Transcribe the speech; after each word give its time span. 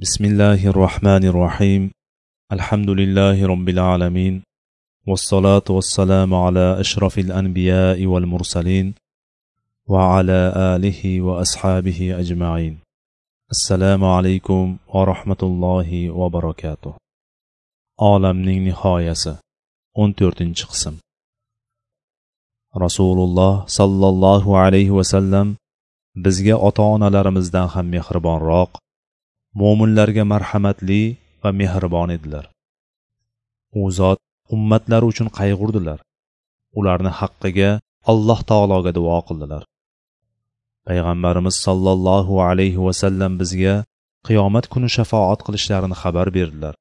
بسم 0.00 0.24
الله 0.24 0.66
الرحمن 0.66 1.24
الرحيم 1.24 1.90
الحمد 2.52 2.90
لله 2.90 3.46
رب 3.46 3.68
العالمين 3.68 4.42
والصلاة 5.06 5.66
والسلام 5.70 6.34
على 6.34 6.80
أشرف 6.80 7.18
الأنبياء 7.18 8.06
والمرسلين 8.06 8.94
وعلى 9.88 10.52
آله 10.74 11.20
وأصحابه 11.20 12.20
أجمعين 12.20 12.78
السلام 13.50 14.04
عليكم 14.04 14.76
ورحمة 14.94 15.42
الله 15.42 16.10
وبركاته 16.10 16.92
olamning 17.98 18.62
nihoyasi 18.70 19.32
o'n 19.94 20.12
to'rtinchi 20.18 20.64
qism. 20.70 20.94
Rasululloh 22.84 23.66
sollallohu 23.66 24.58
alayhi 24.64 24.94
vasallam 24.98 25.56
bizga 26.24 26.54
ota 26.68 26.82
onalarimizdan 26.82 27.66
ham 27.74 27.86
mehribonroq 27.94 28.70
mo'minlarga 29.60 30.24
marhamatli 30.32 31.02
va 31.42 31.50
mehribon 31.60 32.10
edilar. 32.16 32.44
U 33.80 33.82
zot 33.98 34.18
ummatlari 34.54 35.06
uchun 35.12 35.28
qayg'urdilar. 35.38 35.98
Ularni 36.78 37.12
haqqiga 37.20 37.70
alloh 38.12 38.40
taologa 38.50 38.92
duo 38.98 39.18
qildilar. 39.28 39.62
Payg'ambarimiz 40.86 41.56
sollallohu 41.66 42.34
alayhi 42.48 42.80
vasallam 42.86 43.32
bizga 43.40 43.74
qiyomat 44.28 44.66
kuni 44.72 44.88
shafoat 44.96 45.40
qilishlarini 45.46 45.96
xabar 46.02 46.28
berdilar 46.38 46.74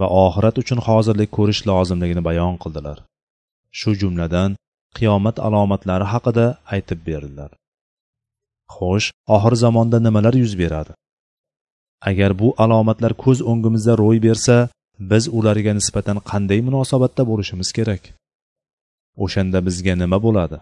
va 0.00 0.06
oxirat 0.24 0.56
uchun 0.62 0.80
hozirlik 0.86 1.30
ko'rish 1.36 1.62
lozimligini 1.70 2.22
bayon 2.28 2.54
qildilar. 2.62 2.98
Shu 3.78 3.90
jumladan 4.00 4.50
qiyomat 4.98 5.36
alomatlari 5.46 6.06
haqida 6.12 6.46
aytib 6.74 7.00
berdilar. 7.08 7.50
Xo'sh 8.76 9.08
oxir 9.36 9.54
zamonda 9.64 9.98
nimalar 10.06 10.34
yuz 10.42 10.54
beradi? 10.62 10.92
Agar 12.10 12.30
bu 12.40 12.48
alomatlar 12.64 13.12
ko'z 13.24 13.38
o'ngimizda 13.50 13.92
ro'y 14.02 14.18
bersa 14.26 14.56
biz 15.10 15.24
ularga 15.38 15.72
nisbatan 15.78 16.18
qanday 16.30 16.60
munosabatda 16.68 17.22
bo'lishimiz 17.30 17.68
kerak? 17.78 18.02
O'shanda 19.24 19.58
bizga 19.66 19.94
nima 20.02 20.18
bo'ladi? 20.26 20.58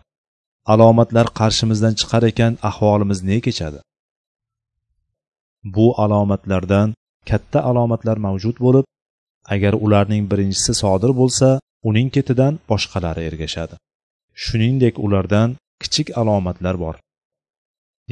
Alomatlar 0.74 1.26
qarshimizdan 1.40 1.94
chiqar 2.00 2.22
ekan 2.30 2.52
ahvolimiz 2.68 3.18
ne 3.30 3.38
kechadi? 3.46 3.80
Bu 5.74 5.86
alomatlardan 6.04 6.88
katta 7.30 7.58
alomatlar 7.70 8.16
mavjud 8.26 8.56
bo'lib 8.64 8.86
agar 9.54 9.74
ularning 9.84 10.24
birinchisi 10.30 10.72
sodir 10.82 11.12
bo'lsa 11.20 11.48
uning 11.88 12.08
ketidan 12.16 12.54
boshqalari 12.70 13.22
ergashadi. 13.28 13.74
Shuningdek 14.42 14.94
ulardan 15.06 15.48
kichik 15.82 16.08
alomatlar 16.20 16.76
bor. 16.84 16.96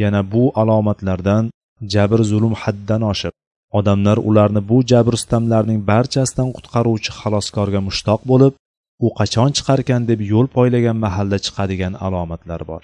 Yana 0.03 0.21
bu 0.33 0.45
alomatlardan 0.62 1.45
jabr 1.95 2.21
zulm 2.31 2.55
haddan 2.62 3.03
oshib 3.12 3.34
odamlar 3.79 4.19
ularni 4.29 4.62
bu 4.71 4.79
jabr 4.91 5.15
sitamlarning 5.23 5.81
barchasidan 5.91 6.48
qutqaruvchi 6.57 7.11
xaloskorga 7.21 7.81
mushtoq 7.89 8.21
bo'lib 8.31 8.53
u 9.07 9.09
qachon 9.19 9.51
chiqarkan 9.57 10.03
deb 10.11 10.21
yo'l 10.33 10.47
poylagan 10.56 10.97
mahalda 11.05 11.39
chiqadigan 11.45 11.95
alomatlar 12.06 12.61
bor. 12.71 12.83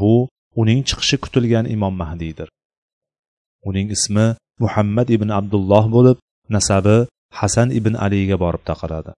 Bu 0.00 0.14
uning 0.60 0.80
chiqishi 0.88 1.16
kutilgan 1.24 1.66
imom 1.74 1.94
mahdiydir 2.02 2.48
uning 3.68 3.88
ismi 3.96 4.26
muhammad 4.62 5.08
ibn 5.16 5.28
abdulloh 5.40 5.84
bo'lib 5.96 6.18
nasabi 6.56 6.96
hasan 7.40 7.68
ibn 7.78 7.94
aliga 8.06 8.36
borib 8.44 8.62
taqaladi. 8.70 9.12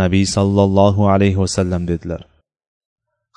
Nabiy 0.00 0.26
sollallohu 0.36 1.02
alayhi 1.14 1.38
vasallam 1.44 1.82
dedilar. 1.90 2.22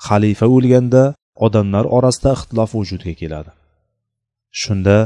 Xalifa 0.06 0.46
o'lganda 0.56 1.02
odamlar 1.46 1.84
orasida 1.96 2.30
ixtilof 2.36 2.70
vujudga 2.78 3.14
keladi. 3.20 3.50
Shunda 4.60 4.96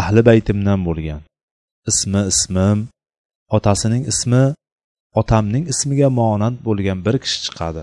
ahli 0.00 0.20
baytimdan 0.28 0.80
bo'lgan. 0.88 1.22
Ismi 1.90 2.22
ismim 2.32 2.78
otasining 3.56 4.02
ismi 4.12 4.44
otamning 5.20 5.64
ismiga 5.72 6.08
monand 6.20 6.56
bo'lgan 6.66 6.98
bir 7.06 7.16
kishi 7.24 7.38
chiqadi. 7.46 7.82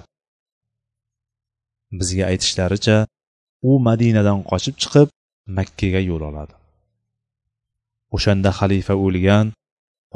Bizga 2.00 2.24
aytishlaricha 2.32 2.98
u 3.70 3.72
madinadan 3.88 4.40
qochib 4.52 4.76
chiqib 4.82 5.08
makkaga 5.58 6.02
yo'l 6.10 6.24
oladi. 6.30 6.54
O'shanda 8.16 8.52
xalifa 8.60 8.94
o'lgan 9.06 9.46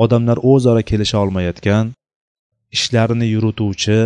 odamlar 0.04 0.38
o'zaro 0.52 0.82
kelisha 0.90 1.18
olmayotgan 1.24 1.86
ishlarini 2.76 3.28
yurituvchi 3.36 4.00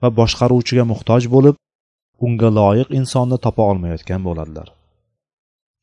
va 0.00 0.08
boshqaruvchiga 0.20 0.84
muhtoj 0.92 1.22
bo'lib 1.34 1.56
unga 2.26 2.48
loyiq 2.58 2.88
insonni 2.98 3.36
topa 3.44 3.62
olmayotgan 3.70 4.20
bo'ladilar. 4.28 4.68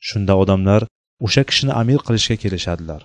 Shunda 0.08 0.34
odamlar 0.42 0.82
o'sha 1.26 1.44
kishini 1.50 1.74
amir 1.82 2.00
qilishga 2.08 2.36
kelishadilar. 2.44 3.02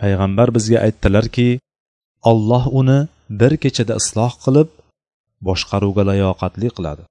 Payg'ambar 0.00 0.48
bizga 0.56 0.78
aytdilarki 0.86 1.48
olloh 2.30 2.64
uni 2.80 2.98
bir 3.40 3.52
kechada 3.62 3.94
isloh 4.00 4.32
qilib 4.44 4.68
boshqaruvga 5.46 6.02
layoqatli 6.10 6.68
qiladi. 6.76 7.02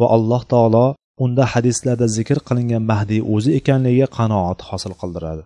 Va 0.00 0.06
alloh 0.16 0.42
taolo 0.52 0.86
unda 1.24 1.44
hadislarda 1.52 2.06
zikr 2.16 2.38
qilingan 2.48 2.82
mahdiy 2.90 3.22
o'zi 3.34 3.50
ekanligiga 3.58 4.08
qanoat 4.18 4.60
hosil 4.68 4.94
qildiradi. 5.00 5.42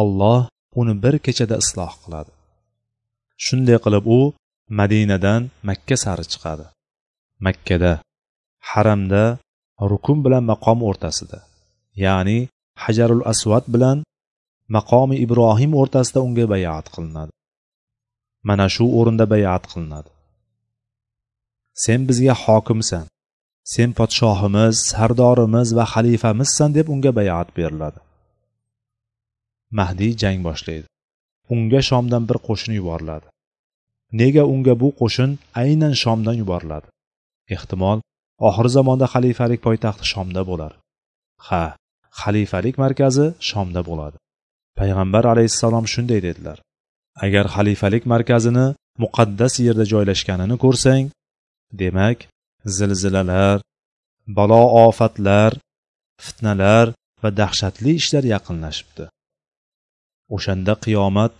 Alloh 0.00 0.40
uni 0.80 0.94
bir 1.04 1.14
kechada 1.26 1.56
isloh 1.64 1.92
qiladi. 2.02 2.30
Shunday 3.44 3.78
qilib 3.84 4.04
u 4.18 4.20
madinadan 4.78 5.42
makka 5.68 5.96
sari 6.04 6.24
chiqadi. 6.32 6.66
Makkada 7.46 7.92
haramda 8.70 9.24
rukun 9.80 10.18
bilan 10.24 10.44
maqom 10.52 10.78
o'rtasida 10.88 11.38
ya'ni 12.04 12.38
hajarul 12.84 13.22
asvad 13.32 13.64
bilan 13.74 13.98
maqomi 14.76 15.16
ibrohim 15.24 15.72
o'rtasida 15.80 16.20
unga 16.26 16.46
bayat 16.54 16.86
qilinadi. 16.94 17.32
Mana 18.48 18.66
shu 18.74 18.84
o'rinda 18.98 19.26
bayat 19.34 19.64
qilinadi. 19.72 20.10
Sen 21.84 22.00
bizga 22.08 22.34
hokimsan 22.44 23.06
sen 23.74 23.90
podshohimiz 23.98 24.74
sardorimiz 24.90 25.68
va 25.76 25.84
xalifamizsan 25.92 26.70
deb 26.78 26.86
unga 26.94 27.12
bayat 27.18 27.48
beriladi. 27.56 27.98
Mahdiy 29.78 30.12
jang 30.22 30.40
boshlaydi. 30.48 30.86
Unga 31.54 31.80
shomdan 31.88 32.22
bir 32.28 32.38
qo'shin 32.46 32.72
yuboriladi. 32.78 33.26
Nega 34.20 34.44
unga 34.52 34.74
bu 34.82 34.88
qo'shin 35.00 35.30
aynan 35.62 35.94
shomdan 36.02 36.36
yuboriladi? 36.42 36.88
Ehtimol 37.54 37.98
oxir 38.48 38.66
zamonda 38.76 39.06
xalifalik 39.14 39.60
poytaxti 39.66 40.04
shomda 40.12 40.42
bo'lar. 40.50 40.72
Ha 41.48 41.64
xalifalik 42.20 42.76
markazi 42.84 43.26
shomda 43.48 43.80
bo'ladi. 43.88 44.16
Payg'ambar 44.78 45.24
alayhissalom 45.32 45.84
shunday 45.94 46.20
dedilar. 46.26 46.58
Agar 47.24 47.44
xalifalik 47.56 48.04
markazini 48.12 48.66
muqaddas 49.02 49.54
yerda 49.66 49.84
joylashganini 49.92 50.56
ko'rsang 50.64 51.04
demak 51.80 52.18
zilzilalar 52.76 53.58
balo 54.38 54.62
ofatlar 54.86 55.52
fitnalar 56.24 56.86
va 57.22 57.30
dahshatli 57.40 57.92
ishlar 58.00 58.24
yaqinlashibdi. 58.34 59.04
O'shanda 60.36 60.74
qiyomat 60.84 61.34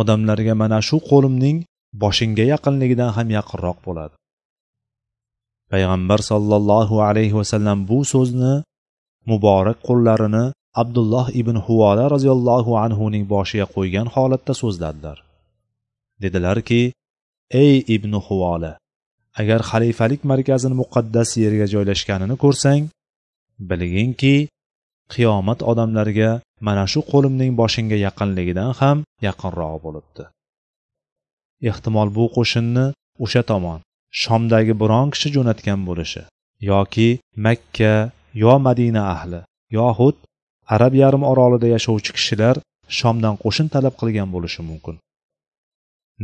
odamlarga 0.00 0.54
mana 0.62 0.78
shu 0.88 0.96
qo'limning 1.10 1.56
boshingga 2.02 2.44
yaqinligidan 2.54 3.10
ham 3.16 3.28
yaqinroq 3.38 3.78
bo'ladi. 3.86 4.14
Payg'ambar 5.72 6.20
sollallohu 6.30 6.96
alayhi 7.08 7.34
vasallam 7.40 7.78
bu 7.90 7.98
so'zni 8.12 8.54
muborak 9.30 9.78
qo'llarini 9.88 10.44
abdulloh 10.82 11.26
ibn 11.40 11.56
huvola 11.66 12.04
roziyallohu 12.14 12.72
anhuning 12.84 13.24
boshiga 13.34 13.66
qo'ygan 13.76 14.06
holatda 14.14 14.52
so'zladilar. 14.62 15.18
Dedilarki 16.22 16.82
ey 17.62 17.74
ibn 17.96 18.12
huvola 18.26 18.72
agar 19.40 19.60
xalifalik 19.70 20.20
markazini 20.30 20.74
muqaddas 20.82 21.30
yerga 21.42 21.66
joylashganini 21.74 22.36
ko'rsang 22.44 22.82
bilginki 23.70 24.36
qiyomat 25.12 25.60
odamlarga 25.70 26.30
mana 26.66 26.84
shu 26.92 27.00
qo'limning 27.12 27.52
boshingga 27.60 27.98
yaqinligidan 28.06 28.70
ham 28.80 28.98
yaqinroq 29.26 29.76
bo'libdi. 29.86 30.24
Ehtimol 31.70 32.08
bu 32.16 32.24
qo'shinni 32.36 32.86
o'sha 33.24 33.42
tomon 33.50 33.80
shomdagi 34.22 34.74
biron 34.82 35.08
kishi 35.14 35.28
jo'natgan 35.36 35.80
bo'lishi 35.88 36.22
yoki 36.70 37.08
makka 37.46 37.94
yo 38.42 38.54
madina 38.66 39.02
ahli 39.14 39.40
yoxud 39.78 40.16
arab 40.74 40.92
yarim 41.02 41.22
orolida 41.32 41.68
yashovchi 41.74 42.10
kishilar 42.16 42.56
shomdan 42.98 43.34
qo'shin 43.44 43.66
talab 43.74 43.94
qilgan 44.00 44.28
bo'lishi 44.34 44.60
mumkin. 44.70 44.96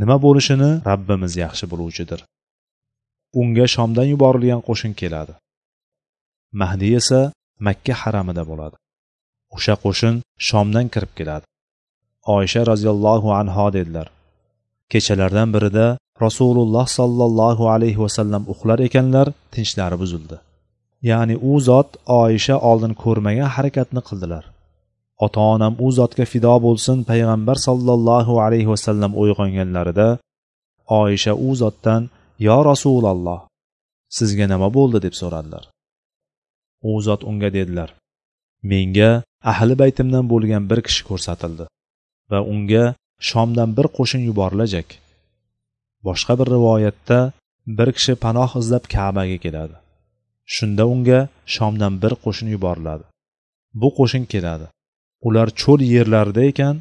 Nima 0.01 0.17
bo'lishini 0.25 0.71
rabbimiz 0.91 1.33
yaxshi 1.45 1.65
biluvchidir. 1.73 2.21
Unga 3.41 3.67
shomdan 3.75 4.07
yuborilgan 4.13 4.61
qo'shin 4.69 4.93
keladi. 5.01 5.33
Mahdiy 6.61 6.95
esa 7.01 7.21
makka 7.67 7.95
haramida 8.03 8.43
bo'ladi. 8.51 8.77
O'sha 9.57 9.75
qo'shin 9.85 10.15
shomdan 10.49 10.87
kirib 10.95 11.13
keladi. 11.19 11.47
Oysha 12.37 12.63
roziyallohu 12.71 13.29
anho 13.41 13.67
dedilar. 13.77 14.09
Kechalardan 14.93 15.49
birida 15.55 15.87
rasululloh 16.25 16.87
sollallohu 16.99 17.65
alayhi 17.75 18.01
vasallam 18.05 18.43
uxlar 18.53 18.79
ekanlar 18.89 19.27
tinchlari 19.55 19.97
buzildi. 20.03 20.37
Ya'ni 21.11 21.37
u 21.51 21.53
zot 21.69 21.89
oyisha 22.21 22.57
oldin 22.71 22.93
ko'rmagan 23.03 23.49
harakatni 23.57 24.01
qildilar. 24.09 24.45
Ota 25.25 25.41
onam 25.55 25.75
u 25.87 25.89
zotga 25.99 26.25
fido 26.33 26.55
bo'lsin 26.67 26.99
payg'ambar 27.11 27.57
sollallohu 27.69 28.35
alayhi 28.45 28.69
vasallam 28.75 29.13
uyg'onganlarida 29.23 30.09
oysha 31.03 31.33
u 31.47 31.49
zotdan 31.63 32.03
yo 32.47 32.59
rasululloh 32.71 33.41
sizga 34.17 34.47
nima 34.53 34.69
bo'ldi? 34.77 34.99
deb 35.07 35.15
so'radilar. 35.21 35.65
U 36.91 36.93
zot 37.07 37.21
unga 37.31 37.51
dedilar 37.59 37.91
menga 38.71 39.11
ahli 39.53 39.75
baytimdan 39.83 40.25
bo'lgan 40.33 40.65
bir 40.71 40.81
kishi 40.87 41.03
ko'rsatildi 41.11 41.65
va 42.31 42.39
unga 42.53 42.85
shomdan 43.31 43.71
bir 43.77 43.87
qo'shin 43.97 44.21
yuborilajak. 44.29 44.89
Boshqa 46.09 46.33
bir 46.41 46.49
rivoyatda 46.57 47.19
bir 47.79 47.89
kishi 47.97 48.15
panoh 48.25 48.51
izlab 48.61 48.85
kabaga 48.95 49.39
keladi. 49.45 49.77
Shunda 50.55 50.85
unga 50.93 51.21
shomdan 51.55 51.95
bir 52.03 52.13
qo'shin 52.25 52.49
yuboriladi. 52.55 53.05
Bu 53.81 53.89
qo'shin 53.99 54.25
keladi. 54.33 54.67
Ular 55.27 55.49
cho'l 55.61 55.81
yerlarida 55.95 56.43
ekan 56.51 56.77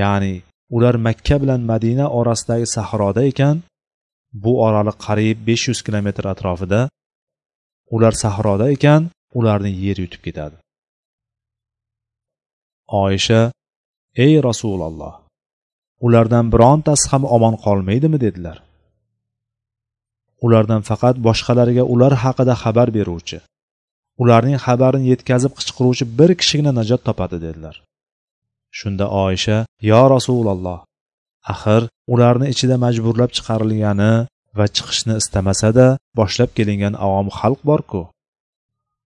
ya'ni 0.00 0.34
ular 0.76 0.94
makka 1.06 1.36
bilan 1.42 1.60
madina 1.70 2.06
orasidagi 2.18 2.66
sahroda 2.76 3.22
ekan 3.30 3.56
bu 4.42 4.52
oraliq 4.66 4.96
qariyb 5.06 5.38
besh 5.48 5.64
yuz 5.70 5.80
kilometr 5.86 6.24
atrofida 6.32 6.80
ular 7.94 8.14
sahroda 8.24 8.66
ekan 8.76 9.02
ularni 9.38 9.72
yer 9.84 9.96
yutib 10.04 10.22
ketadi. 10.26 10.56
Oysha 13.04 13.42
ey 14.24 14.34
rasululloh 14.48 15.23
ulardan 16.06 16.46
birontasi 16.54 17.06
ham 17.12 17.22
omon 17.36 17.54
qolmaydimi 17.64 18.18
dedilar. 18.24 18.56
Ulardan 20.44 20.82
faqat 20.88 21.16
boshqalarga 21.26 21.84
ular 21.94 22.12
haqida 22.24 22.54
xabar 22.62 22.88
beruvchi 22.96 23.38
ularning 24.22 24.58
xabarini 24.66 25.10
yetkazib 25.12 25.52
qichqiruvchi 25.58 26.04
bir 26.18 26.30
kishigina 26.40 26.72
najot 26.78 27.02
topadi 27.08 27.38
dedilar. 27.46 27.76
Shunda 28.78 29.06
oysha 29.24 29.58
yo 29.90 30.02
rasululloh 30.14 30.78
axir 31.52 31.82
ularni 32.14 32.46
ichida 32.54 32.76
majburlab 32.84 33.30
chiqarilgani 33.36 34.12
va 34.58 34.66
chiqishni 34.76 35.14
istamasada 35.22 35.86
boshlab 36.18 36.50
kelingan 36.56 36.94
avom 37.06 37.28
xalq 37.38 37.60
borku. 37.70 38.02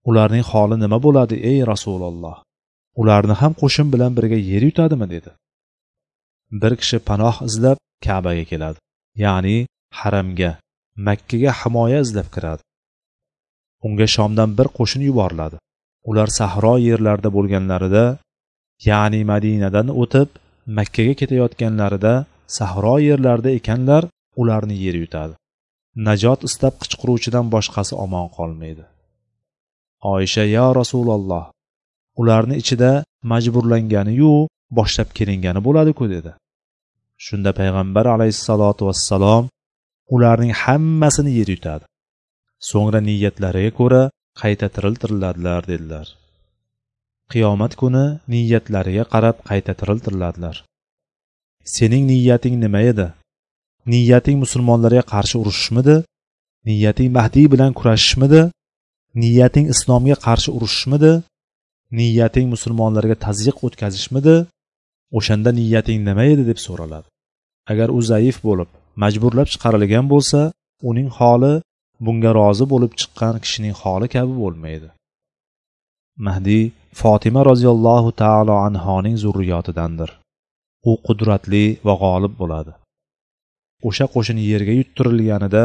Ularning 0.09 0.45
holi 0.51 0.77
nima 0.85 0.99
bo'ladi 1.07 1.37
ey 1.51 1.59
rasululloh 1.73 2.37
ularni 3.01 3.35
ham 3.41 3.53
qo'shin 3.63 3.87
bilan 3.95 4.13
birga 4.19 4.39
yer 4.51 4.63
yutadimi? 4.69 5.07
dedi. 5.15 5.31
Bir 6.51 6.73
kishi 6.81 6.99
panoh 7.09 7.37
izlab 7.49 7.79
kabaga 8.05 8.45
keladi. 8.51 8.79
Ya'ni 9.25 9.57
haramga 9.99 10.51
makkaga 11.07 11.53
himoya 11.61 12.01
izlab 12.07 12.29
kiradi. 12.35 12.63
Unga 13.87 14.07
shomdan 14.17 14.51
bir 14.59 14.69
qo'shin 14.79 15.03
yuboriladi. 15.09 15.57
Ular 16.11 16.29
sahro 16.39 16.75
yerlarida 16.89 17.31
bo'lganlarida 17.37 18.05
ya'ni 18.89 19.21
madinadan 19.33 19.89
o'tib 20.03 20.29
makkaga 20.79 21.15
ketayotganlarida 21.21 22.13
sahro 22.59 22.97
yerlarida 23.09 23.51
ekanlar 23.59 24.03
ularni 24.41 24.77
yer 24.85 24.97
yutadi. 25.03 25.35
Najot 26.07 26.41
istab 26.49 26.75
qichqiruvchidan 26.83 27.47
boshqasi 27.55 27.95
omon 28.05 28.27
qolmaydi. 28.37 28.85
Oysha 30.15 30.45
yo 30.57 30.67
rasululloh 30.81 31.45
ularni 32.21 32.57
ichida 32.63 32.91
majburlanganiyu 33.31 34.35
boshlab 34.77 35.09
kelingani 35.19 35.61
bo'ladiku 35.67 36.05
dedi. 36.15 36.33
Shunda 37.27 37.51
payg'ambar 37.61 38.07
alayhissalotu 38.15 38.83
vassalom 38.89 39.45
ularning 40.15 40.53
hammasini 40.63 41.33
yer 41.39 41.49
yutadi. 41.55 41.85
So'ngra 42.71 43.01
niyatlariga 43.09 43.73
ko'ra 43.81 44.03
qayta 44.41 44.67
tiriltiriladilar 44.75 45.63
dedilar. 45.73 46.07
Qiyomat 47.33 47.73
kuni 47.81 48.05
niyatlariga 48.33 49.05
qarab 49.15 49.37
qayta 49.49 49.73
tiriltiriladilar. 49.81 50.57
Sening 51.75 52.05
niyating 52.13 52.55
nima 52.65 52.81
edi? 52.91 53.07
Niyating 53.93 54.37
musulmonlarga 54.45 55.03
qarshi 55.13 55.37
urushishmidi? 55.43 55.97
Niyating 56.69 57.09
mahdiy 57.19 57.47
bilan 57.53 57.73
kurashishmidi? 57.79 58.41
Niyating 59.23 59.67
islomga 59.75 60.17
qarshi 60.27 60.51
urushishmidi? 60.57 61.13
Niyating 61.99 62.47
musulmonlarga 62.55 63.17
tazyiq 63.27 63.57
o'tkazishmidi? 63.67 64.37
O'shanda 65.17 65.51
niyating 65.59 66.01
nima 66.09 66.25
edi 66.33 66.45
deb 66.51 66.59
so'raladi. 66.67 67.09
Agar 67.73 67.89
u 67.99 68.01
zaif 68.11 68.37
bo'lib 68.49 68.71
majburlab 69.03 69.49
chiqarilgan 69.53 70.07
bo'lsa 70.13 70.41
uning 70.91 71.09
holi 71.19 71.55
bunga 72.05 72.31
rozi 72.41 72.65
bo'lib 72.73 72.93
chiqqan 73.01 73.35
kishining 73.45 73.75
holi 73.83 74.07
kabi 74.15 74.35
bo'lmaydi. 74.43 74.89
Mahdiy 76.27 76.65
fotima 77.01 77.41
roziyallohu 77.51 78.11
taolo 78.23 78.55
anhoning 78.69 79.17
zurriyotidandir. 79.25 80.11
U 80.91 80.93
qudratli 81.07 81.65
va 81.87 81.95
g'olib 82.03 82.35
bo'ladi. 82.41 82.73
O'sha 83.89 84.07
qo'shin 84.15 84.39
yerga 84.51 84.73
yuttirilganida 84.81 85.65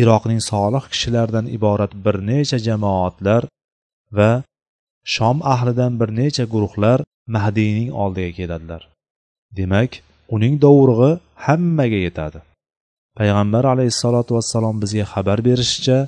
iroqning 0.00 0.40
solih 0.50 0.84
kishilaridan 0.92 1.46
iborat 1.56 1.92
bir 2.04 2.16
necha 2.30 2.58
jamoatlar 2.66 3.42
va 4.18 4.30
shom 5.14 5.36
ahlidan 5.54 5.92
bir 6.00 6.08
necha 6.20 6.44
guruhlar 6.54 6.98
mahdiyning 7.34 7.88
oldiga 8.02 8.32
keladilar. 8.38 8.82
Demak 9.58 9.90
uning 10.34 10.54
dovurug'i 10.64 11.10
hammaga 11.44 11.98
yetadi. 12.06 12.38
Payg'ambar 13.18 13.64
alayhissalotu 13.74 14.30
vassalom 14.36 14.76
bizga 14.82 15.04
xabar 15.12 15.38
berishicha 15.48 15.98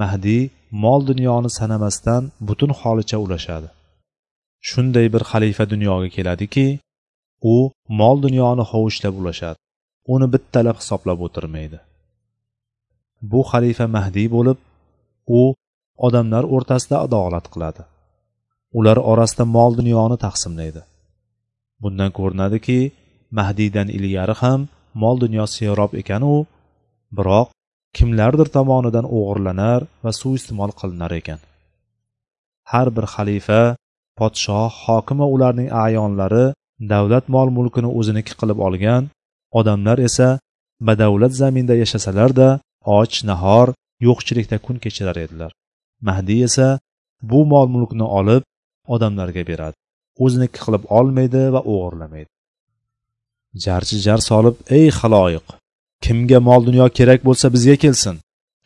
mahdiy 0.00 0.42
mol 0.84 1.00
dunyoni 1.10 1.50
sanamasdan 1.58 2.22
butun 2.48 2.70
holicha 2.80 3.18
ulashadi. 3.24 3.68
Shunday 4.68 5.06
bir 5.14 5.22
xalifa 5.30 5.64
dunyoga 5.72 6.08
keladiki 6.16 6.66
u 7.54 7.56
mol 8.00 8.16
dunyoni 8.24 8.64
hovuchlab 8.70 9.14
ulashadi. 9.20 9.58
Uni 10.14 10.26
bittalab 10.34 10.76
hisoblab 10.80 11.18
o'tirmaydi. 11.26 11.78
Bu 13.30 13.40
xalifa 13.50 13.86
mahdiy 13.96 14.28
bo'lib 14.36 14.58
u 15.38 15.42
odamlar 16.06 16.44
o'rtasida 16.54 16.96
adolat 17.06 17.46
qiladi. 17.54 17.82
Ular 18.78 18.98
orasida 19.10 19.44
mol 19.56 19.72
dunyoni 19.80 20.16
taqsimlaydi. 20.24 20.82
Bundan 21.82 22.10
ko'rinadiki 22.18 22.80
mahdiydan 23.38 23.88
ilgari 23.96 24.34
ham 24.42 24.60
mol 25.02 25.16
dunyo 25.24 25.44
serob 25.56 25.92
ekanu 26.00 26.34
biroq 27.16 27.48
kimlardir 27.96 28.48
tomonidan 28.56 29.06
o'g'irlanar 29.16 29.80
va 30.04 30.10
suiiste'mol 30.20 30.72
qilinar 30.80 31.12
ekan. 31.20 31.40
Har 32.70 32.88
bir 32.96 33.06
xalifa 33.14 33.62
podshoh 34.18 34.72
hokim 34.84 35.16
va 35.22 35.26
ularning 35.34 35.68
ayonlari 35.84 36.46
davlat 36.92 37.24
mol 37.34 37.48
mulkini 37.56 37.88
o'ziniki 37.98 38.32
qilib 38.40 38.58
olgan 38.66 39.02
odamlar 39.58 39.98
esa 40.08 40.28
badavlat 40.88 41.32
zaminda 41.40 41.74
yashasalarda 41.82 42.48
och 42.96 43.14
nahor 43.24 43.68
yo'qchilikda 44.06 44.56
kun 44.64 44.76
kechirar 44.84 45.16
edilar. 45.24 45.52
Mahdiy 46.08 46.42
esa 46.48 46.68
bu 47.30 47.40
mol 47.52 47.66
mulkni 47.74 48.06
olib 48.18 48.42
odamlarga 48.94 49.42
beradi. 49.50 49.76
O'ziniki 50.24 50.58
qilib 50.64 50.84
olmaydi 50.98 51.42
va 51.54 51.60
o'g'irlamaydi. 51.72 52.30
Jarchi 53.64 53.96
jar 54.06 54.20
solib 54.30 54.56
ey 54.78 54.88
haloyiq 54.98 55.46
kimga 56.04 56.38
mol 56.48 56.62
dunyo 56.68 56.86
kerak 56.98 57.20
bo'lsa 57.28 57.46
bizga 57.54 57.76
kelsin. 57.84 58.16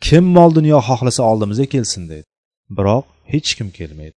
Kim 0.05 0.25
mol 0.37 0.51
dunyo 0.57 0.77
xohlasa 0.87 1.21
oldimizga 1.31 1.67
kelsin 1.73 2.03
deydi. 2.11 2.27
Biroq 2.77 3.05
hech 3.31 3.49
kim 3.57 3.69
kelmaydi. 3.77 4.17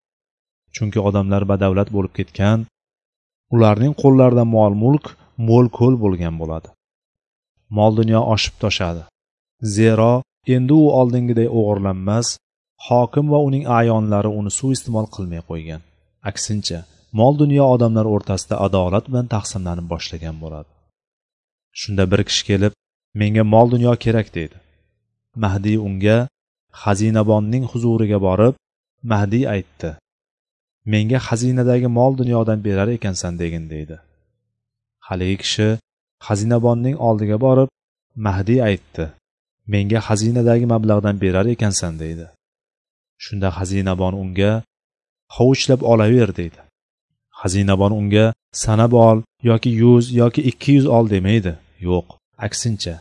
Chunki 0.75 0.99
odamlar 1.09 1.43
badavlat 1.51 1.89
bo'lib 1.97 2.13
ketgan 2.19 2.59
ularning 3.55 3.95
qo'llarida 4.03 4.45
mol 4.57 4.73
mulk 4.85 5.05
mo'l 5.49 5.67
ko'l 5.79 5.95
bo'lgan 6.05 6.35
bo'ladi. 6.41 6.69
Mol 7.77 7.93
dunyo 8.01 8.21
oshib 8.35 8.55
toshadi. 8.63 9.03
Zero 9.77 10.13
endi 10.55 10.75
u 10.83 10.85
oldingiday 11.01 11.49
o'g'irlanmas 11.59 12.29
hokim 12.89 13.27
va 13.33 13.39
uning 13.49 13.65
ayonlari 13.81 14.31
uni 14.39 14.51
suiiste'mol 14.59 15.07
qilmay 15.15 15.43
qo'ygan. 15.51 15.83
Aksincha 16.31 16.79
mol 17.19 17.35
dunyo 17.43 17.65
odamlar 17.75 18.07
o'rtasida 18.15 18.57
adolat 18.67 19.05
bilan 19.11 19.27
taqsimlanib 19.35 19.87
boshlagan 19.93 20.37
bo'ladi. 20.43 20.71
Shunda 21.81 22.05
bir 22.13 22.21
kishi 22.29 22.43
kelib 22.51 22.73
menga 23.21 23.45
mol 23.55 23.67
dunyo 23.75 23.93
kerak 24.05 24.29
deydi. 24.37 24.57
Mahdiy 25.45 25.79
unga 25.89 26.19
xazinabonning 26.83 27.65
huzuriga 27.73 28.19
borib 28.27 28.55
mahdiy 29.13 29.45
aytdi 29.55 29.91
menga 30.93 31.19
xazinadagi 31.29 31.89
mol 31.99 32.13
dunyodan 32.21 32.59
berar 32.67 32.89
ekansan 32.97 33.35
degin 33.43 33.65
deydi. 33.73 33.97
Haligi 35.07 35.37
kishi 35.43 35.69
xazinabonning 36.27 36.97
oldiga 37.09 37.37
borib 37.47 37.71
mahdiy 38.27 38.61
aytdi 38.71 39.05
menga 39.73 40.01
xazinadagi 40.09 40.67
mablag'dan 40.75 41.17
berar 41.25 41.47
ekansan 41.55 41.95
deydi. 42.03 42.27
Shunda 43.25 43.49
xazinabon 43.59 44.15
unga 44.23 44.53
hovuchlab 45.37 45.81
olaver 45.83 46.37
deydi. 46.37 46.61
Xazinabon 47.41 47.93
unga 48.01 48.27
sanab 48.53 48.93
ol 48.93 49.19
yoki 49.43 49.71
yuz 49.83 50.15
yoki 50.15 50.43
ikki 50.51 50.73
yuz 50.73 50.87
ol 50.87 51.11
demaydi. 51.11 51.53
Yo'q 51.81 52.07
aksincha. 52.47 52.95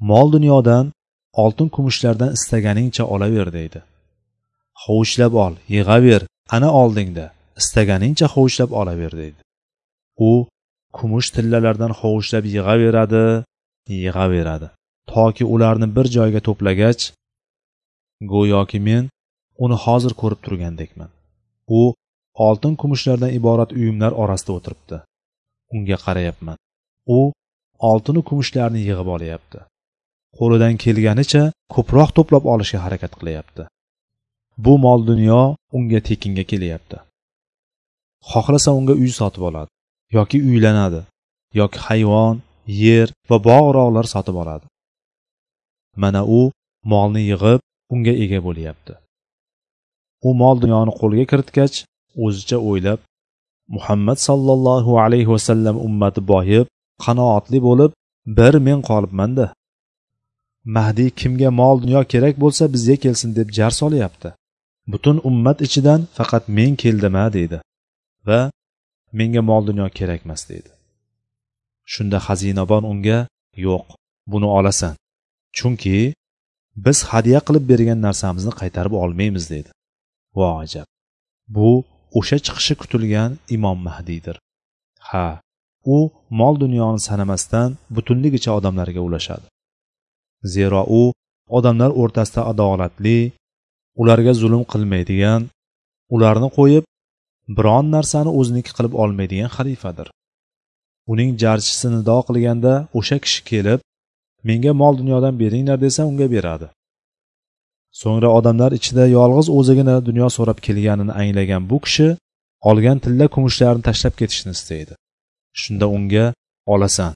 Mol 0.00 0.32
dunyodan 0.32 0.92
oltin 1.32 1.68
kumushlardan 1.68 2.32
istaganingcha 2.36 3.04
olaver 3.04 3.52
deydi. 3.52 3.80
Hovuchlab 4.84 5.32
ol 5.44 5.54
yig'aver 5.74 6.22
ana 6.56 6.70
oldingda 6.82 7.26
istaganingcha 7.60 8.26
hovuchlab 8.34 8.70
olaver 8.80 9.12
deydi. 9.20 9.40
U 10.28 10.46
kumush 10.92 11.30
tillalardan 11.34 11.92
hovuchlab 12.00 12.44
yig'averadi 12.54 13.24
yig'averadi. 13.88 14.68
Toki 15.12 15.44
ularni 15.54 15.88
bir 15.96 16.06
joyga 16.16 16.40
to'plagach 16.46 17.02
go'yoki 18.32 18.80
men 18.88 19.04
uni 19.64 19.76
hozir 19.84 20.12
ko'rib 20.20 20.40
turgandekman. 20.46 21.10
U 21.68 21.94
oltin 22.34 22.74
kumushlardan 22.76 23.32
iborat 23.38 23.72
uyumlar 23.72 24.12
orasida 24.12 24.52
o'tiribdi. 24.52 24.96
Unga 25.74 25.96
qarayapman. 26.04 26.58
U 27.16 27.32
oltinu 27.78 28.20
kumushlarni 28.28 28.80
yig'ib 28.88 29.08
olyapti. 29.16 29.58
Qo'lidan 30.38 30.74
kelganicha 30.82 31.42
ko'proq 31.74 32.10
to'plab 32.16 32.44
olishga 32.52 32.78
harakat 32.84 33.12
qilyapti. 33.20 33.62
Bu 34.64 34.78
mol 34.84 35.00
dunyo 35.10 35.42
unga 35.76 36.00
tekinga 36.08 36.44
kelyapti. 36.50 36.98
Xohlasa 38.30 38.70
unga 38.78 38.94
uy 39.02 39.10
sotib 39.20 39.42
oladi 39.48 39.70
yoki 40.16 40.38
uylanadi 40.50 41.00
yoki 41.60 41.78
hayvon 41.86 42.36
yer 42.84 43.08
va 43.30 43.36
bog' 43.48 43.70
rog'lar 43.76 44.06
sotib 44.14 44.36
oladi. 44.42 44.66
Mana 46.02 46.20
u 46.38 46.40
molni 46.92 47.22
yig'ib 47.30 47.60
unga 47.94 48.12
ega 48.24 48.40
bo'lyapti. 48.46 48.94
U 50.26 50.28
mol 50.40 50.56
dunyoni 50.62 50.92
qo'lga 51.00 51.24
kiritgach 51.30 51.76
o'zicha 52.24 52.58
o'ylab 52.68 53.00
muhammad 53.76 54.18
sollallohu 54.28 54.92
alayhi 55.04 55.30
vasallam 55.34 55.76
ummati 55.86 56.20
boyib 56.32 56.66
qanoatli 57.04 57.58
bo'lib 57.68 57.92
bir 58.26 58.54
men 58.66 58.80
qolibmanda. 58.90 59.46
Mahdiy 60.76 61.10
kimga 61.20 61.50
mol 61.60 61.76
dunyo 61.82 62.02
kerak 62.12 62.34
bo'lsa 62.42 62.64
bizga 62.74 62.96
kelsin 63.04 63.30
deb 63.38 63.48
jar 63.58 63.72
solyapti. 63.80 64.28
Butun 64.92 65.16
ummat 65.28 65.58
ichidan 65.66 66.00
faqat 66.16 66.44
men 66.56 66.72
keldima 66.82 67.24
deydi 67.36 67.58
va 68.28 68.40
menga 69.18 69.42
mol 69.50 69.62
dunyo 69.68 69.86
kerakmas 69.98 70.42
deydi. 70.50 70.70
Shunda 71.92 72.18
xazinabon 72.26 72.84
unga 72.92 73.18
yo'q 73.66 73.84
buni 74.32 74.48
olasan. 74.58 74.94
Chunki 75.56 75.96
biz 76.84 76.98
hadya 77.10 77.38
qilib 77.46 77.64
bergan 77.70 78.00
narsamizni 78.06 78.52
qaytarib 78.60 78.94
olmaymiz 79.02 79.44
deydi. 79.52 79.70
Va 80.38 80.50
ajab 80.62 80.86
bu 81.56 81.70
o'sha 82.18 82.38
chiqishi 82.46 82.74
kutilgan 82.82 83.30
imom 83.56 83.78
mahdiydir 83.88 84.36
ha 85.10 85.26
u 85.84 86.10
mol 86.30 86.54
dunyoni 86.60 87.00
sanamasdan 87.08 87.76
butunligicha 87.96 88.50
odamlarga 88.58 89.00
ulashadi. 89.00 89.46
Zero 90.54 90.84
u 91.00 91.02
odamlar 91.48 91.90
o'rtasida 92.02 92.42
adolatli 92.52 93.18
ularga 94.00 94.32
zulm 94.40 94.62
qilmaydigan 94.72 95.42
ularni 96.14 96.48
qo'yib 96.58 96.84
biron 97.56 97.86
narsani 97.96 98.30
o'ziniki 98.38 98.72
qilib 98.76 98.94
olmaydigan 99.02 99.50
xalifadir. 99.56 100.08
Uning 101.12 101.30
jarchisi 101.42 101.86
nido 101.94 102.18
qilganda 102.28 102.72
o'sha 102.98 103.16
kishi 103.24 103.40
kelib 103.50 103.80
menga 104.48 104.72
mol 104.80 104.94
dunyodan 105.00 105.34
beringlar 105.42 105.78
desa 105.86 106.00
unga 106.10 106.26
beradi. 106.34 106.66
So'ngra 108.00 108.28
odamlar 108.38 108.70
ichida 108.78 109.04
yolg'iz 109.18 109.48
o'zigina 109.58 109.96
dunyo 110.08 110.28
so'rab 110.36 110.58
kelganini 110.66 111.12
anglagan 111.22 111.62
bu 111.70 111.78
kishi 111.84 112.08
olgan 112.70 112.98
tilla 113.04 113.26
kumushlarni 113.34 113.82
tashlab 113.88 114.14
ketishni 114.20 114.52
istaydi. 114.58 114.94
Shunda 115.60 115.86
unga 115.96 116.26
olasan 116.74 117.12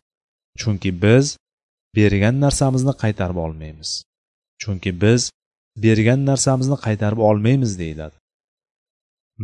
chunki 0.60 0.90
biz 1.04 1.26
bergan 1.96 2.36
narsamizni 2.44 2.94
qaytarib 3.02 3.38
olmaymiz. 3.46 3.90
Chunki 4.62 4.90
biz 5.02 5.22
bergan 5.84 6.20
narsamizni 6.30 6.76
qaytarib 6.86 7.20
olmaymiz 7.28 7.72
deyiladi. 7.82 8.16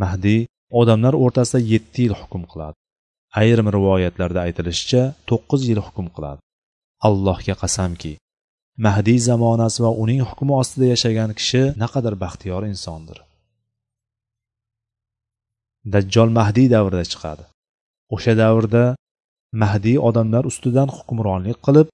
Mahdiy 0.02 0.40
odamlar 0.80 1.14
o'rtasida 1.24 1.60
yetti 1.72 1.98
yil 2.04 2.14
hukm 2.20 2.42
qiladi. 2.52 2.76
Ayrim 3.40 3.68
rivoyatlarda 3.76 4.40
aytilishicha 4.46 5.02
to'qqiz 5.28 5.62
yil 5.70 5.80
hukm 5.86 6.06
qiladi. 6.16 6.40
Allohga 7.08 7.54
qasamki 7.62 8.12
mahdiy 8.86 9.18
zamonasi 9.28 9.82
va 9.84 9.90
uning 10.02 10.20
hukmi 10.28 10.52
ostida 10.60 10.86
yashagan 10.94 11.30
kishi 11.38 11.62
naqadar 11.82 12.14
baxtiyor 12.24 12.62
insondir. 12.72 13.18
Dajjol 15.92 16.30
mahdiy 16.38 16.68
davrida 16.74 17.04
chiqadi. 17.12 17.44
O'sha 18.14 18.32
davrda 18.42 18.84
mahdiy 19.62 19.98
odamlar 20.08 20.44
ustidan 20.50 20.88
hukmronlik 20.96 21.58
qilib 21.66 21.88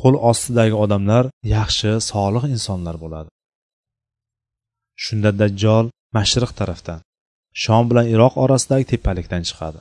qo'l 0.00 0.14
ostidagi 0.30 0.76
odamlar 0.84 1.24
yaxshi 1.56 1.90
solih 2.10 2.44
insonlar 2.54 2.96
bo'ladi. 3.04 3.30
Shunda 5.04 5.30
dajjol 5.40 5.86
mashriq 6.16 6.52
tarafdan 6.60 7.00
shom 7.62 7.84
bilan 7.90 8.06
iroq 8.14 8.34
orasidagi 8.44 8.84
tepalikdan 8.92 9.42
chiqadi. 9.48 9.80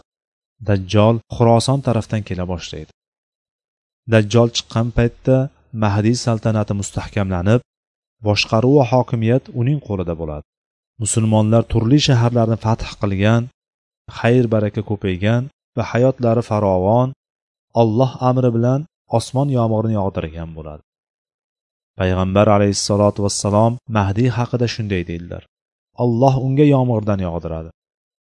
Dajjol 0.68 1.16
xuroson 1.36 1.80
tarafdan 1.88 2.22
kela 2.28 2.46
boshlaydi. 2.54 2.92
Dajjol 4.14 4.50
chiqqan 4.58 4.88
paytda 4.98 5.38
mahdiy 5.82 6.16
saltanati 6.26 6.74
mustahkamlanib 6.80 7.62
boshqaruv 8.28 8.74
va 8.80 8.86
hokimiyat 8.94 9.44
uning 9.62 9.80
qo'lida 9.88 10.14
bo'ladi. 10.22 10.46
Musulmonlar 11.04 11.64
turli 11.74 12.00
shaharlarni 12.08 12.58
fath 12.66 12.84
qilgan 13.02 13.44
xayr 14.18 14.46
baraka 14.54 14.82
ko'paygan 14.90 15.44
va 15.78 15.84
hayotlari 15.92 16.44
farovon 16.50 17.10
olloh 17.82 18.12
amri 18.30 18.50
bilan 18.56 18.82
osmon 19.18 19.48
yomg'irini 19.58 19.96
yog'dirgan 20.00 20.50
bo'ladi. 20.58 20.84
Payg'ambar 22.00 22.48
alayhissalotu 22.56 23.20
vassalom 23.26 23.74
mahdiy 23.98 24.30
haqida 24.38 24.68
shunday 24.76 25.04
deydilar. 25.10 25.44
Alloh 26.04 26.34
unga 26.46 26.66
yomg'irdan 26.76 27.20
yog'diradi 27.28 27.70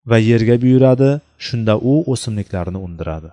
va 0.09 0.17
yerga 0.29 0.55
buyuradi 0.63 1.09
shunda 1.45 1.73
u 1.91 1.93
o'simliklarni 2.13 2.79
undiradi. 2.87 3.29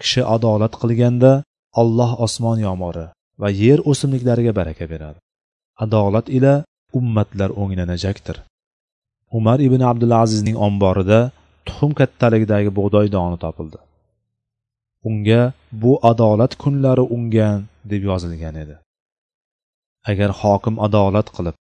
Kishi 0.00 0.22
adolat 0.34 0.74
qilganda 0.82 1.32
alloh 1.82 2.10
osmon 2.26 2.58
yomg'iri 2.68 3.06
va 3.42 3.48
yer 3.62 3.78
o'simliklariga 3.90 4.52
baraka 4.60 4.84
beradi. 4.92 5.18
Adolat 5.84 6.26
ila 6.36 6.54
ummatlar 6.98 7.50
o'nglanajakdir. 7.60 8.36
Umar 9.38 9.58
ibn 9.66 9.80
abdulazizning 9.90 10.56
omborida 10.66 11.20
tuxum 11.66 11.92
kattaligidagi 12.00 12.70
bug'doy 12.78 13.06
doni 13.16 13.38
topildi. 13.44 13.78
Unga 15.08 15.42
bu 15.82 15.92
adolat 16.10 16.52
kunlari 16.62 17.04
ungan 17.16 17.58
deb 17.90 18.02
yozilgan 18.10 18.54
edi. 18.62 18.76
Agar 20.10 20.30
hokim 20.40 20.76
adolat 20.86 21.28
qilib 21.36 21.56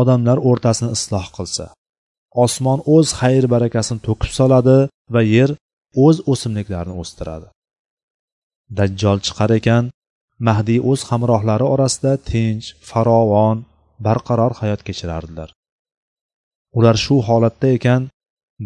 odamlar 0.00 0.38
o'rtasini 0.48 0.90
isloh 0.96 1.26
qilsa 1.36 1.66
osmon 2.44 2.80
o'z 2.94 3.08
xayr 3.20 3.44
barakasini 3.54 4.00
to'kib 4.06 4.32
soladi 4.38 4.78
va 5.14 5.22
yer 5.36 5.50
o'z 6.04 6.16
o'simliklarini 6.32 6.94
o'stiradi. 7.02 7.48
Dajjol 8.78 9.18
chiqar 9.26 9.50
ekan 9.58 9.84
mahdiy 10.46 10.80
o'z 10.90 11.00
hamrohlari 11.10 11.66
orasida 11.74 12.12
tinch 12.30 12.66
farovon 12.90 13.56
barqaror 14.06 14.52
hayot 14.60 14.80
kechirardilar. 14.88 15.48
Ular 16.78 16.96
shu 17.04 17.16
holatda 17.28 17.68
ekan 17.76 18.02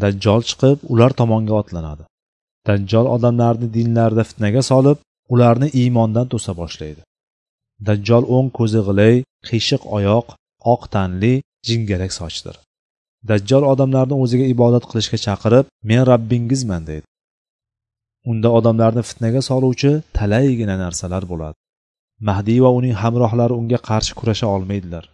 dajjol 0.03 0.43
chiqib 0.49 0.79
ular 0.93 1.13
tomonga 1.21 1.55
otlanadi. 1.63 2.05
Dajjol 2.69 3.07
odamlarni 3.17 3.69
dinlarida 3.77 4.25
fitnaga 4.31 4.63
solib 4.71 4.99
ularni 5.35 5.69
iymondan 5.81 6.27
to'sa 6.33 6.53
boshlaydi. 6.61 7.03
Dajjol 7.89 8.25
o'ng 8.37 8.49
ko'zi 8.59 8.81
g'ilay 8.87 9.15
qiyshiq 9.49 9.83
oyoq 9.97 10.27
oq 10.73 10.83
tanli 10.95 11.35
jingalak 11.69 12.13
sochdir. 12.21 12.57
Dajjol 13.31 13.65
odamlarni 13.73 14.17
o'ziga 14.23 14.47
ibodat 14.55 14.85
qilishga 14.91 15.19
chaqirib 15.27 15.65
men 15.89 16.03
rabbingizman 16.11 16.83
deydi. 16.91 17.07
Unda 18.31 18.49
odamlarni 18.59 19.03
fitnaga 19.09 19.41
soluvchi 19.51 19.93
talaygina 20.19 20.77
narsalar 20.85 21.25
bo'ladi. 21.33 21.57
Mahdiy 22.29 22.61
va 22.65 22.71
uning 22.79 22.95
hamrohlari 23.03 23.55
unga 23.61 23.79
qarshi 23.89 24.13
kurasha 24.19 24.47
olmaydilar. 24.57 25.05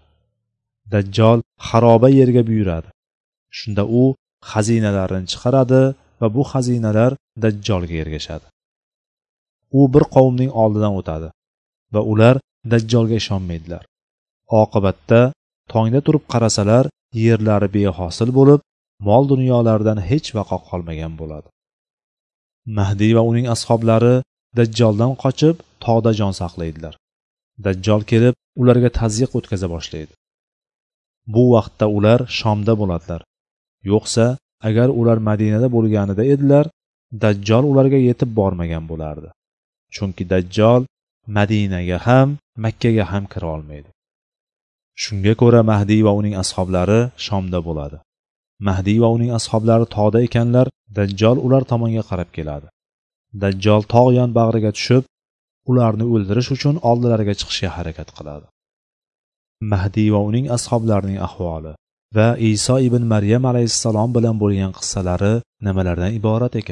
Dajjol 0.92 1.38
xaroba 1.68 2.08
yerga 2.18 2.42
buyuradi. 2.48 2.88
Shunda 3.58 3.82
u 4.00 4.02
xazinalarini 4.50 5.26
chiqaradi 5.32 5.82
va 6.20 6.28
bu 6.36 6.42
xazinalar 6.52 7.12
dajjolga 7.42 7.96
ergashadi. 8.02 8.46
U 9.78 9.80
bir 9.94 10.04
qavmning 10.14 10.50
oldidan 10.62 10.92
o'tadi 11.00 11.28
va 11.94 12.00
ular 12.12 12.36
dajjolga 12.72 13.16
ishonmaydilar. 13.22 13.82
Oqibatda 14.62 15.20
tongda 15.72 16.00
turib 16.06 16.24
qarasalar 16.32 16.84
yerlari 17.24 17.68
behosil 17.76 18.30
bo'lib 18.38 18.60
mol 19.08 19.24
dunyolaridan 19.32 19.98
hech 20.10 20.28
vaqo 20.38 20.58
qolmagan 20.68 21.12
bo'ladi. 21.20 21.48
Mahdiy 22.78 23.12
va 23.16 23.22
uning 23.30 23.46
ashoblari 23.54 24.14
dajjoldan 24.58 25.12
qochib 25.22 25.56
tog'da 25.84 26.12
jon 26.20 26.32
saqlaydilar. 26.40 26.94
Dajjol 27.66 28.02
kelib 28.10 28.34
ularga 28.60 28.90
tazyiq 29.00 29.30
o'tkaza 29.38 29.68
boshlaydi. 29.74 30.12
Bu 31.34 31.44
vaqtda 31.54 31.86
ular 31.96 32.20
shomda 32.38 32.72
bo'ladilar. 32.80 33.20
Yo'qsa 33.90 34.26
agar 34.68 34.88
ular 35.00 35.18
madinada 35.28 35.68
bo'lganida 35.76 36.24
edilar 36.34 36.66
dajjol 37.24 37.64
ularga 37.70 37.98
yetib 38.08 38.30
bormagan 38.38 38.84
bo'lardi. 38.90 39.28
Chunki 39.94 40.24
dajjol 40.32 40.82
madinaga 41.36 41.98
ham 42.06 42.28
makkaga 42.64 43.04
ham 43.12 43.24
kira 43.32 43.48
olmaydi. 43.56 43.90
Shunga 45.02 45.34
ko'ra 45.42 45.60
mahdiy 45.72 46.02
va 46.06 46.12
uning 46.20 46.34
ashoblari 46.42 47.00
shomda 47.26 47.58
bo'ladi. 47.68 47.98
Mahdiy 48.68 48.98
va 49.04 49.08
uning 49.16 49.30
ashoblari 49.38 49.86
tog'da 49.96 50.18
ekanlar 50.26 50.66
dajjol 50.98 51.36
ular 51.46 51.62
tomonga 51.72 52.02
qarab 52.10 52.30
keladi. 52.36 52.66
Dajjol 53.42 53.82
tog' 53.94 54.14
yon 54.18 54.30
bag'riga 54.38 54.70
tushib 54.76 55.04
ularni 55.70 56.04
o'ldirish 56.14 56.50
uchun 56.56 56.74
oldilariga 56.90 57.34
chiqishga 57.40 57.70
harakat 57.76 58.08
qiladi. 58.16 58.46
Mahdiy 59.72 60.08
va 60.14 60.20
uning 60.28 60.46
ashoblarining 60.56 61.18
ahvoli 61.28 61.72
va 62.16 62.28
iso 62.52 62.76
ibn 62.88 63.02
maryam 63.14 63.44
alayhissalom 63.50 64.10
bilan 64.16 64.36
bo'lgan 64.42 64.72
qissalari 64.78 65.34
nimalardan 65.66 66.10
iborat 66.18 66.52
ekan? 66.60 66.70